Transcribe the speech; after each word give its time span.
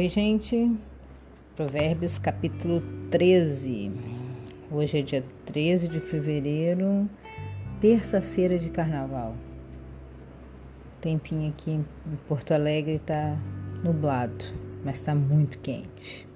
Oi, 0.00 0.08
gente. 0.08 0.74
Provérbios 1.54 2.18
capítulo 2.18 2.82
13. 3.10 3.92
Hoje 4.70 4.98
é 4.98 5.02
dia 5.02 5.22
13 5.44 5.88
de 5.88 6.00
fevereiro, 6.00 7.06
terça-feira 7.82 8.56
de 8.56 8.70
carnaval. 8.70 9.36
Tempinho 11.02 11.50
aqui 11.50 11.72
em 11.72 11.84
Porto 12.26 12.54
Alegre 12.54 12.98
tá 12.98 13.36
nublado, 13.84 14.42
mas 14.82 15.02
tá 15.02 15.14
muito 15.14 15.58
quente. 15.58 16.26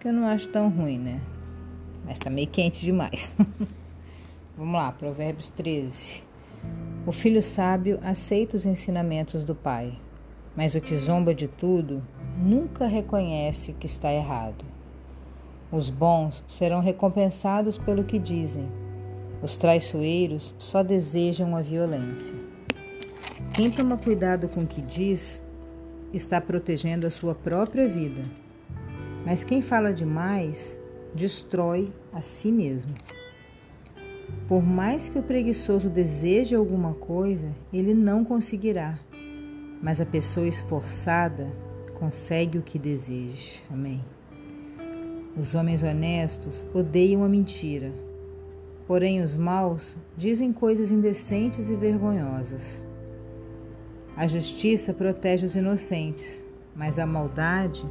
Que 0.00 0.08
eu 0.08 0.12
não 0.12 0.26
acho 0.26 0.48
tão 0.48 0.68
ruim, 0.68 0.98
né? 0.98 1.20
Mas 2.04 2.18
tá 2.18 2.28
meio 2.28 2.48
quente 2.48 2.84
demais. 2.84 3.32
Vamos 4.58 4.74
lá, 4.74 4.90
Provérbios 4.90 5.48
13. 5.50 6.24
O 7.06 7.12
filho 7.12 7.40
sábio 7.40 8.00
aceita 8.02 8.56
os 8.56 8.66
ensinamentos 8.66 9.44
do 9.44 9.54
pai 9.54 9.96
mas 10.56 10.74
o 10.74 10.80
que 10.80 10.96
zomba 10.96 11.34
de 11.34 11.46
tudo 11.46 12.02
nunca 12.38 12.86
reconhece 12.86 13.74
que 13.74 13.86
está 13.86 14.12
errado. 14.12 14.64
Os 15.70 15.90
bons 15.90 16.42
serão 16.46 16.80
recompensados 16.80 17.76
pelo 17.76 18.04
que 18.04 18.18
dizem. 18.18 18.66
Os 19.42 19.56
traiçoeiros 19.56 20.54
só 20.58 20.82
desejam 20.82 21.54
a 21.54 21.60
violência. 21.60 22.38
Quem 23.52 23.70
toma 23.70 23.98
cuidado 23.98 24.48
com 24.48 24.62
o 24.62 24.66
que 24.66 24.80
diz 24.80 25.44
está 26.12 26.40
protegendo 26.40 27.06
a 27.06 27.10
sua 27.10 27.34
própria 27.34 27.88
vida. 27.88 28.22
Mas 29.26 29.44
quem 29.44 29.60
fala 29.60 29.92
demais 29.92 30.80
destrói 31.14 31.92
a 32.12 32.22
si 32.22 32.50
mesmo. 32.50 32.94
Por 34.48 34.62
mais 34.62 35.08
que 35.08 35.18
o 35.18 35.22
preguiçoso 35.22 35.90
deseje 35.90 36.54
alguma 36.54 36.94
coisa, 36.94 37.50
ele 37.72 37.92
não 37.92 38.24
conseguirá 38.24 38.98
mas 39.86 40.00
a 40.00 40.04
pessoa 40.04 40.48
esforçada 40.48 41.48
consegue 41.94 42.58
o 42.58 42.62
que 42.62 42.76
deseja. 42.76 43.60
Amém. 43.70 44.02
Os 45.36 45.54
homens 45.54 45.80
honestos 45.80 46.66
odeiam 46.74 47.22
a 47.22 47.28
mentira, 47.28 47.92
porém 48.84 49.22
os 49.22 49.36
maus 49.36 49.96
dizem 50.16 50.52
coisas 50.52 50.90
indecentes 50.90 51.70
e 51.70 51.76
vergonhosas. 51.76 52.84
A 54.16 54.26
justiça 54.26 54.92
protege 54.92 55.46
os 55.46 55.54
inocentes, 55.54 56.42
mas 56.74 56.98
a 56.98 57.06
maldade 57.06 57.88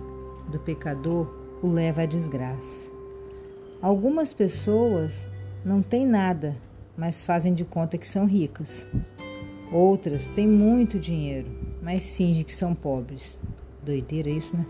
do 0.51 0.59
pecador 0.59 1.33
o 1.63 1.69
leva 1.69 2.01
à 2.01 2.05
desgraça. 2.05 2.91
Algumas 3.81 4.33
pessoas 4.33 5.29
não 5.63 5.81
têm 5.81 6.05
nada, 6.05 6.57
mas 6.97 7.23
fazem 7.23 7.53
de 7.53 7.63
conta 7.63 7.97
que 7.97 8.05
são 8.05 8.25
ricas. 8.25 8.85
Outras 9.71 10.27
têm 10.27 10.45
muito 10.45 10.99
dinheiro, 10.99 11.64
mas 11.85 12.13
fingem 12.13 12.43
que 12.43 12.51
são 12.51 12.73
pobres. 12.73 13.37
Doideira 13.83 14.27
isso, 14.27 14.57
né? 14.57 14.65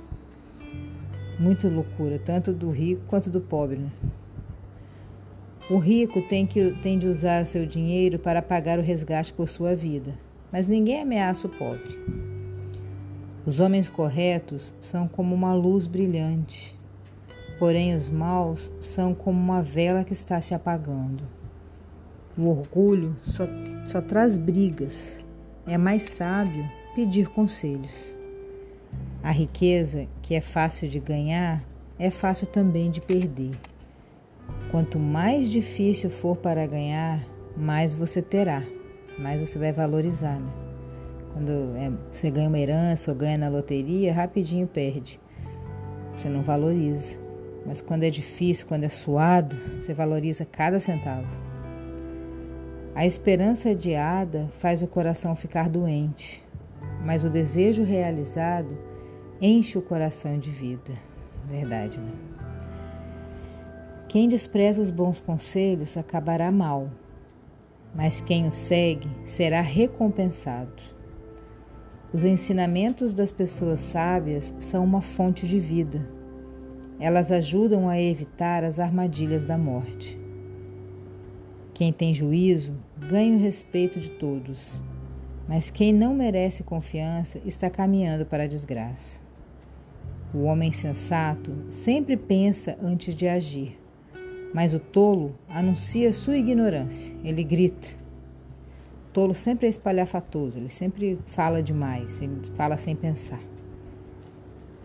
Muita 1.39 1.69
loucura, 1.69 2.19
tanto 2.19 2.51
do 2.51 2.69
rico 2.69 3.03
quanto 3.07 3.29
do 3.29 3.39
pobre, 3.39 3.77
né? 3.77 3.91
O 5.69 5.77
rico 5.77 6.21
tem, 6.23 6.45
que, 6.45 6.71
tem 6.83 6.99
de 6.99 7.07
usar 7.07 7.47
seu 7.47 7.65
dinheiro 7.65 8.19
para 8.19 8.41
pagar 8.41 8.77
o 8.77 8.81
resgate 8.81 9.31
por 9.31 9.47
sua 9.47 9.73
vida, 9.73 10.13
mas 10.51 10.67
ninguém 10.67 11.01
ameaça 11.01 11.47
o 11.47 11.49
pobre. 11.49 11.97
Os 13.45 13.61
homens 13.61 13.87
corretos 13.87 14.75
são 14.81 15.07
como 15.07 15.33
uma 15.33 15.53
luz 15.53 15.87
brilhante, 15.87 16.77
porém 17.57 17.95
os 17.95 18.09
maus 18.09 18.69
são 18.81 19.15
como 19.15 19.39
uma 19.39 19.61
vela 19.61 20.03
que 20.03 20.11
está 20.11 20.41
se 20.41 20.53
apagando. 20.53 21.23
O 22.37 22.49
orgulho 22.49 23.15
só, 23.21 23.45
só 23.85 24.01
traz 24.01 24.37
brigas. 24.37 25.23
É 25.65 25.77
mais 25.77 26.03
sábio 26.03 26.69
pedir 26.95 27.27
conselhos. 27.27 28.15
A 29.21 29.29
riqueza, 29.29 30.07
que 30.21 30.33
é 30.33 30.39
fácil 30.39 30.87
de 30.87 30.99
ganhar, 30.99 31.61
é 31.99 32.09
fácil 32.09 32.47
também 32.47 32.89
de 32.89 33.01
perder. 33.01 33.51
Quanto 34.71 34.97
mais 34.97 35.51
difícil 35.51 36.09
for 36.09 36.37
para 36.37 36.65
ganhar, 36.65 37.21
mais 37.57 37.93
você 37.93 38.21
terá, 38.21 38.63
mais 39.19 39.41
você 39.41 39.59
vai 39.59 39.73
valorizar. 39.73 40.39
Né? 40.39 40.49
Quando 41.33 41.51
é, 41.75 41.91
você 42.13 42.31
ganha 42.31 42.47
uma 42.47 42.59
herança 42.59 43.11
ou 43.11 43.17
ganha 43.17 43.37
na 43.37 43.49
loteria, 43.49 44.13
rapidinho 44.13 44.65
perde. 44.65 45.19
Você 46.15 46.29
não 46.29 46.43
valoriza. 46.43 47.19
Mas 47.65 47.81
quando 47.81 48.03
é 48.03 48.09
difícil, 48.09 48.67
quando 48.67 48.85
é 48.85 48.89
suado, 48.89 49.57
você 49.73 49.93
valoriza 49.93 50.45
cada 50.45 50.79
centavo. 50.79 51.27
A 52.93 53.05
esperança 53.05 53.71
adiada 53.71 54.47
faz 54.59 54.81
o 54.81 54.87
coração 54.87 55.35
ficar 55.35 55.67
doente 55.67 56.44
mas 57.05 57.23
o 57.23 57.29
desejo 57.29 57.83
realizado 57.83 58.75
enche 59.39 59.77
o 59.77 59.81
coração 59.81 60.39
de 60.39 60.49
vida. 60.49 60.93
Verdade, 61.47 61.99
né? 61.99 62.11
Quem 64.09 64.27
despreza 64.27 64.81
os 64.81 64.89
bons 64.89 65.19
conselhos 65.19 65.95
acabará 65.95 66.51
mal, 66.51 66.89
mas 67.93 68.21
quem 68.21 68.47
os 68.47 68.55
segue 68.55 69.07
será 69.23 69.61
recompensado. 69.61 70.81
Os 72.11 72.23
ensinamentos 72.23 73.13
das 73.13 73.31
pessoas 73.31 73.81
sábias 73.81 74.53
são 74.57 74.83
uma 74.83 75.01
fonte 75.01 75.47
de 75.47 75.59
vida. 75.59 76.09
Elas 76.99 77.31
ajudam 77.31 77.87
a 77.87 77.99
evitar 77.99 78.63
as 78.63 78.79
armadilhas 78.79 79.45
da 79.45 79.57
morte. 79.57 80.19
Quem 81.73 81.91
tem 81.91 82.13
juízo 82.13 82.73
ganha 82.97 83.35
o 83.35 83.39
respeito 83.39 83.99
de 83.99 84.09
todos 84.09 84.81
mas 85.47 85.69
quem 85.69 85.93
não 85.93 86.13
merece 86.13 86.63
confiança 86.63 87.39
está 87.45 87.69
caminhando 87.69 88.25
para 88.25 88.43
a 88.43 88.47
desgraça. 88.47 89.21
O 90.33 90.43
homem 90.43 90.71
sensato 90.71 91.55
sempre 91.69 92.17
pensa 92.17 92.77
antes 92.81 93.15
de 93.15 93.27
agir, 93.27 93.79
mas 94.53 94.73
o 94.73 94.79
tolo 94.79 95.37
anuncia 95.47 96.11
sua 96.11 96.37
ignorância. 96.37 97.15
Ele 97.23 97.43
grita. 97.43 97.89
O 99.09 99.13
tolo 99.13 99.33
sempre 99.33 99.67
é 99.67 99.69
espalhafatoso, 99.69 100.59
ele 100.59 100.69
sempre 100.69 101.19
fala 101.25 101.63
demais, 101.63 102.21
ele 102.21 102.41
fala 102.55 102.77
sem 102.77 102.95
pensar. 102.95 103.39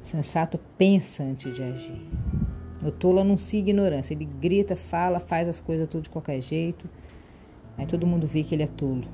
O 0.02 0.06
sensato 0.06 0.58
pensa 0.78 1.22
antes 1.22 1.52
de 1.52 1.62
agir. 1.62 2.00
O 2.84 2.90
tolo 2.90 3.20
anuncia 3.20 3.60
ignorância, 3.60 4.14
ele 4.14 4.24
grita, 4.24 4.76
fala, 4.76 5.20
faz 5.20 5.48
as 5.48 5.60
coisas 5.60 5.88
tudo 5.88 6.04
de 6.04 6.10
qualquer 6.10 6.40
jeito. 6.40 6.88
Aí 7.76 7.86
todo 7.86 8.06
mundo 8.06 8.26
vê 8.26 8.42
que 8.42 8.54
ele 8.54 8.62
é 8.62 8.66
tolo. 8.66 9.06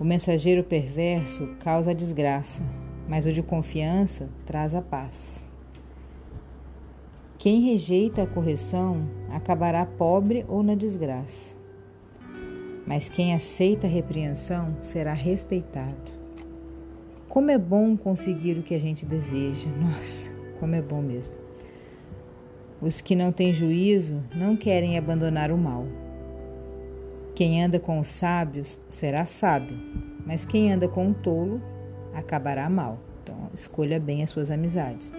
O 0.00 0.04
mensageiro 0.04 0.64
perverso 0.64 1.46
causa 1.58 1.90
a 1.90 1.94
desgraça, 1.94 2.64
mas 3.06 3.26
o 3.26 3.32
de 3.32 3.42
confiança 3.42 4.30
traz 4.46 4.74
a 4.74 4.80
paz. 4.80 5.44
Quem 7.36 7.60
rejeita 7.60 8.22
a 8.22 8.26
correção 8.26 9.06
acabará 9.30 9.84
pobre 9.84 10.42
ou 10.48 10.62
na 10.62 10.74
desgraça, 10.74 11.54
mas 12.86 13.10
quem 13.10 13.34
aceita 13.34 13.86
a 13.86 13.90
repreensão 13.90 14.74
será 14.80 15.12
respeitado. 15.12 16.10
Como 17.28 17.50
é 17.50 17.58
bom 17.58 17.94
conseguir 17.94 18.56
o 18.56 18.62
que 18.62 18.74
a 18.74 18.80
gente 18.80 19.04
deseja, 19.04 19.68
nossa, 19.70 20.34
como 20.58 20.74
é 20.74 20.80
bom 20.80 21.02
mesmo. 21.02 21.34
Os 22.80 23.02
que 23.02 23.14
não 23.14 23.32
têm 23.32 23.52
juízo 23.52 24.22
não 24.34 24.56
querem 24.56 24.96
abandonar 24.96 25.52
o 25.52 25.58
mal. 25.58 25.86
Quem 27.40 27.64
anda 27.64 27.80
com 27.80 27.98
os 27.98 28.08
sábios 28.08 28.78
será 28.86 29.24
sábio, 29.24 29.74
mas 30.26 30.44
quem 30.44 30.70
anda 30.70 30.86
com 30.86 31.06
um 31.06 31.14
tolo 31.14 31.58
acabará 32.12 32.68
mal. 32.68 32.98
Então, 33.22 33.48
escolha 33.54 33.98
bem 33.98 34.22
as 34.22 34.28
suas 34.28 34.50
amizades. 34.50 35.10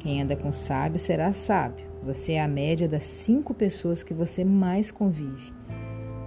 Quem 0.00 0.20
anda 0.20 0.34
com 0.34 0.50
sábio 0.50 0.98
será 0.98 1.32
sábio. 1.32 1.86
Você 2.02 2.32
é 2.32 2.42
a 2.42 2.48
média 2.48 2.88
das 2.88 3.04
cinco 3.04 3.54
pessoas 3.54 4.02
que 4.02 4.12
você 4.12 4.44
mais 4.44 4.90
convive. 4.90 5.52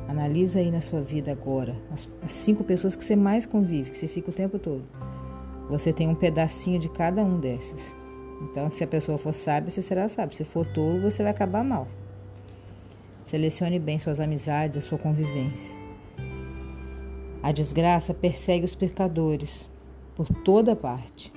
Analisa 0.08 0.62
aí 0.62 0.72
na 0.72 0.80
sua 0.80 1.02
vida 1.02 1.34
agora 1.34 1.76
as, 1.92 2.08
cinco 2.28 2.64
pessoas 2.64 2.96
que 2.96 3.04
você 3.04 3.18
mais 3.18 3.46
convive, 3.46 3.92
que 3.92 3.98
você 3.98 4.08
fica 4.08 4.30
o 4.30 4.34
tempo 4.34 4.58
todo. 4.58 4.86
Você 5.70 5.92
tem 5.92 6.08
um 6.08 6.16
pedacinho 6.16 6.80
de 6.80 6.88
cada 6.88 7.22
um 7.22 7.42
desses. 7.42 7.94
Então, 8.44 8.70
se 8.70 8.86
a 8.86 8.88
pessoa 8.88 9.18
for 9.18 9.34
sábia, 9.34 9.70
você 9.70 9.82
será 9.82 10.08
sábio. 10.08 10.38
Se 10.38 10.46
for 10.46 10.66
tolo, 10.66 11.02
você 11.02 11.22
vai 11.22 11.34
acabar 11.34 11.62
mal. 11.62 11.90
Selecione 13.30 13.78
bem 13.78 14.00
suas 14.00 14.20
amizades, 14.20 14.80
a 14.80 14.82
sua 14.82 14.98
convivência. 14.98 15.80
A 17.44 17.52
desgraça 17.52 18.12
persegue 18.12 18.66
os 18.66 18.74
pecadores 18.74 19.70
por 20.16 20.28
toda 20.28 20.76
parte, 20.76 21.32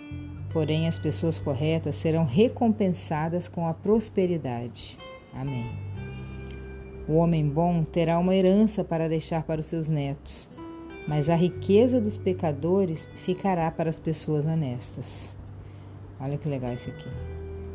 porém 0.55 0.89
as 0.89 0.99
pessoas 0.99 1.39
corretas 1.39 1.97
serão 1.97 2.25
recompensadas 2.25 3.47
com 3.47 3.69
a 3.69 3.75
prosperidade. 3.75 4.97
Amém. 5.35 5.71
O 7.07 7.17
homem 7.17 7.47
bom 7.47 7.85
terá 7.85 8.19
uma 8.19 8.35
herança 8.35 8.83
para 8.83 9.07
deixar 9.07 9.43
para 9.43 9.61
os 9.61 9.67
seus 9.67 9.91
netos, 9.91 10.51
mas 11.07 11.29
a 11.29 11.35
riqueza 11.35 12.01
dos 12.01 12.17
pecadores 12.17 13.07
ficará 13.17 13.71
para 13.71 13.91
as 13.91 13.99
pessoas 13.99 14.47
honestas. 14.47 15.37
Olha 16.19 16.39
que 16.39 16.49
legal 16.49 16.73
isso 16.73 16.89
aqui. 16.89 17.11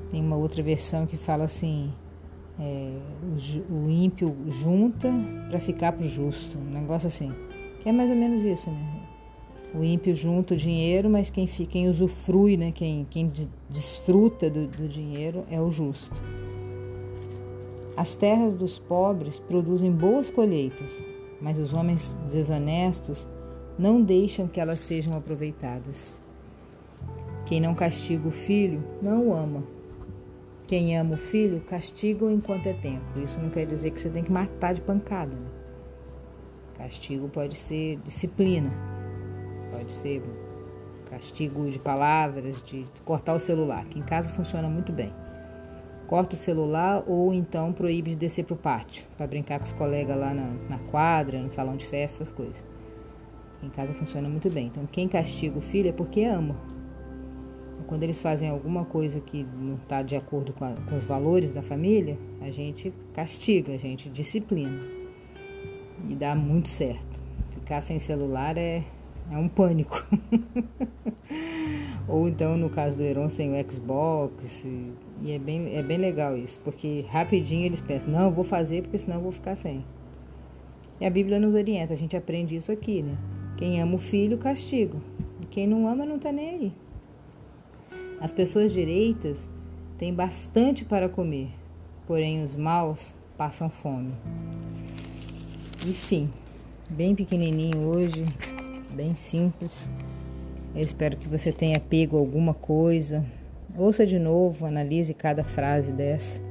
Tem 0.10 0.20
uma 0.20 0.38
outra 0.38 0.64
versão 0.64 1.06
que 1.06 1.18
fala 1.18 1.44
assim: 1.44 1.94
é, 2.60 2.92
o, 3.24 3.74
o, 3.74 3.90
ímpio 3.90 4.36
junta 4.48 5.14
para 5.50 5.60
ficar 5.60 5.92
para 5.92 6.06
o 6.06 6.08
justo, 6.08 6.58
um 6.58 6.72
negócio 6.72 7.08
assim, 7.08 7.32
que 7.82 7.90
é 7.90 7.92
mais 7.92 8.10
ou 8.10 8.16
menos 8.16 8.44
isso, 8.44 8.70
né? 8.72 9.02
O 9.76 9.84
ímpio 9.84 10.16
junta 10.16 10.54
o 10.54 10.58
dinheiro, 10.58 11.10
mas 11.10 11.30
quem 11.30 11.46
quem 11.46 11.90
usufrui, 11.90 12.58
né? 12.58 12.72
quem, 12.72 13.06
quem 13.10 13.32
desfruta 13.70 14.50
do, 14.50 14.66
do 14.66 14.88
dinheiro 14.88 15.44
é 15.52 15.62
o 15.62 15.70
justo. 15.70 16.20
As 17.96 18.16
terras 18.16 18.56
dos 18.56 18.80
pobres 18.80 19.40
produzem 19.40 19.92
boas 19.92 20.30
colheitas, 20.30 21.04
mas 21.42 21.60
os 21.60 21.74
homens 21.74 22.16
desonestos 22.32 23.28
não 23.78 24.02
deixam 24.02 24.48
que 24.48 24.60
elas 24.60 24.80
sejam 24.80 25.16
aproveitadas. 25.18 26.16
Quem 27.46 27.62
não 27.62 27.76
castiga 27.76 28.28
o 28.28 28.32
filho 28.32 28.84
não 29.02 29.28
o 29.28 29.34
ama. 29.34 29.64
Quem 30.68 30.98
ama 30.98 31.14
o 31.14 31.18
filho 31.18 31.62
castiga-o 31.62 32.30
enquanto 32.30 32.68
é 32.68 32.74
tempo. 32.74 33.18
Isso 33.24 33.40
não 33.40 33.50
quer 33.50 33.66
dizer 33.66 33.92
que 33.92 34.02
você 34.02 34.10
tem 34.10 34.22
que 34.22 34.32
matar 34.32 34.74
de 34.74 34.82
pancada. 34.82 35.34
Né? 35.34 35.48
Castigo 36.78 37.30
pode 37.30 37.56
ser 37.56 37.98
disciplina, 38.04 38.70
pode 39.72 39.94
ser 39.94 40.22
castigo 41.10 41.70
de 41.70 41.80
palavras, 41.80 42.62
de 42.64 42.84
cortar 43.06 43.34
o 43.34 43.40
celular, 43.40 43.86
que 43.86 43.98
em 43.98 44.04
casa 44.04 44.30
funciona 44.30 44.68
muito 44.68 44.92
bem. 44.92 45.14
Corta 46.06 46.36
o 46.36 46.38
celular 46.38 47.02
ou 47.08 47.34
então 47.34 47.72
proíbe 47.72 48.12
de 48.12 48.18
descer 48.18 48.44
para 48.44 48.54
o 48.54 48.58
pátio 48.58 49.08
para 49.18 49.26
brincar 49.26 49.60
com 49.60 49.66
os 49.66 49.72
colegas 49.72 50.18
lá 50.18 50.34
na, 50.34 50.50
na 50.70 50.80
quadra, 50.80 51.40
no 51.40 51.50
salão 51.50 51.78
de 51.78 51.86
festa, 51.86 52.24
essas 52.24 52.32
coisas. 52.32 52.66
Em 53.64 53.70
casa 53.70 53.94
funciona 53.94 54.28
muito 54.28 54.50
bem. 54.50 54.68
Então, 54.68 54.86
quem 54.86 55.08
castiga 55.08 55.58
o 55.58 55.62
filho 55.62 55.90
é 55.90 55.94
porque 55.94 56.24
ama. 56.24 56.56
Quando 57.88 58.04
eles 58.04 58.22
fazem 58.22 58.50
alguma 58.50 58.84
coisa 58.84 59.22
que 59.22 59.48
não 59.60 59.76
está 59.76 60.02
de 60.02 60.16
acordo 60.16 60.52
com, 60.52 60.66
a, 60.66 60.74
com 60.90 60.98
os 60.98 61.06
valores 61.06 61.52
da 61.52 61.62
família, 61.62 62.18
a 62.42 62.52
gente 62.52 62.94
castiga, 63.14 63.74
a 63.74 63.78
gente 63.78 64.10
disciplina. 64.10 64.82
E 66.10 66.14
dá 66.14 66.36
muito 66.36 66.68
certo. 66.68 67.20
Ficar 67.50 67.82
sem 67.82 67.98
celular 67.98 68.58
é, 68.58 68.84
é 69.32 69.38
um 69.38 69.48
pânico. 69.48 70.06
Ou 72.08 72.28
então, 72.28 72.58
no 72.58 72.70
caso 72.70 72.98
do 72.98 73.04
Heron, 73.04 73.30
sem 73.30 73.52
o 73.52 73.72
Xbox. 73.72 74.66
E, 74.66 74.92
e, 75.22 75.32
é, 75.32 75.40
bem, 75.40 75.76
é 75.76 75.82
bem 75.82 75.98
legal 75.98 76.38
isso, 76.38 76.60
porque 76.64 77.06
rapidinho 77.10 77.66
eles 77.66 77.82
pensam: 77.82 78.12
não, 78.12 78.26
eu 78.26 78.32
vou 78.32 78.44
fazer 78.44 78.84
porque 78.84 78.98
senão 78.98 79.18
eu 79.18 79.24
vou 79.24 79.32
ficar 79.32 79.56
sem. 79.56 79.84
E 81.00 81.06
a 81.06 81.10
Bíblia 81.10 81.40
nos 81.40 81.54
orienta, 81.54 81.94
a 81.94 81.98
gente 81.98 82.18
aprende 82.18 82.56
isso 82.56 82.72
aqui, 82.72 83.02
né? 83.02 83.18
Quem 83.56 83.82
ama 83.82 83.96
o 83.96 83.98
filho, 83.98 84.38
castiga. 84.38 84.98
Quem 85.50 85.68
não 85.68 85.88
ama, 85.88 86.06
não 86.06 86.20
tá 86.20 86.32
nem 86.32 86.50
aí. 86.50 86.74
As 88.20 88.32
pessoas 88.32 88.72
direitas 88.72 89.48
têm 89.98 90.12
bastante 90.12 90.84
para 90.84 91.08
comer, 91.08 91.50
porém 92.08 92.44
os 92.44 92.56
maus 92.56 93.14
passam 93.38 93.70
fome. 93.70 94.12
Enfim, 95.86 96.30
bem 96.90 97.14
pequenininho 97.14 97.78
hoje, 97.78 98.26
bem 98.92 99.14
simples. 99.14 99.88
Eu 100.74 100.82
espero 100.82 101.16
que 101.16 101.30
você 101.30 101.52
tenha 101.52 101.80
pego 101.80 102.18
alguma 102.18 102.54
coisa. 102.54 103.24
Ouça 103.78 104.06
de 104.06 104.18
novo, 104.18 104.66
analise 104.66 105.14
cada 105.14 105.44
frase 105.44 105.92
dessa. 105.92 106.44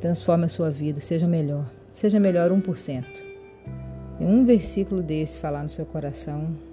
Transforme 0.00 0.46
a 0.46 0.48
sua 0.48 0.68
vida, 0.68 1.00
seja 1.00 1.28
melhor. 1.28 1.70
Seja 1.92 2.18
melhor 2.18 2.50
1%. 2.50 3.04
E 4.18 4.24
um 4.24 4.44
versículo 4.44 5.00
desse 5.00 5.38
falar 5.38 5.62
no 5.62 5.68
seu 5.68 5.86
coração 5.86 6.71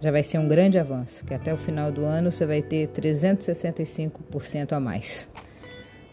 já 0.00 0.10
vai 0.10 0.22
ser 0.22 0.38
um 0.38 0.46
grande 0.46 0.78
avanço, 0.78 1.24
que 1.24 1.34
até 1.34 1.52
o 1.52 1.56
final 1.56 1.90
do 1.90 2.04
ano 2.04 2.30
você 2.30 2.46
vai 2.46 2.62
ter 2.62 2.88
365% 2.88 4.72
a 4.72 4.80
mais. 4.80 5.28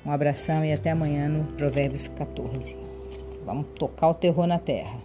Um 0.06 0.12
abração 0.12 0.64
e 0.64 0.72
até 0.72 0.92
amanhã 0.92 1.28
no 1.30 1.44
Provérbios 1.54 2.08
14. 2.10 2.76
Vamos 3.46 3.68
tocar 3.78 4.10
o 4.10 4.14
terror 4.14 4.48
na 4.48 4.60
terra. 4.60 4.98